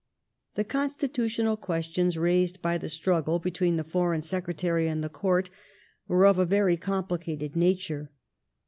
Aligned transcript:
The 0.55 0.63
constitutional 0.63 1.55
questions 1.57 2.17
raised 2.17 2.59
by 2.59 2.79
the 2.79 2.89
struggle 2.89 3.37
between 3.37 3.75
the 3.75 3.83
Foreign 3.83 4.23
Secretary 4.23 4.87
and 4.87 5.03
the 5.03 5.09
Court 5.09 5.51
were 6.07 6.25
of 6.25 6.39
a 6.39 6.43
very 6.47 6.75
complicated 6.75 7.55
nature. 7.55 8.09